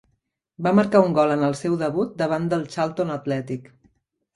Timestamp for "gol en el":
1.19-1.55